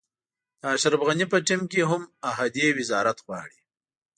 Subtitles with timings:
[0.61, 2.01] د اشرف غني په ټیم کې هم
[2.31, 3.59] احدي وزارت غواړي.